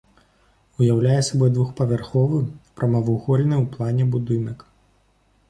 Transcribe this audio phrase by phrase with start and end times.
[0.83, 2.39] Уяўляе сабой двухпавярховы,
[2.81, 4.67] прамавугольны ў плане будынак.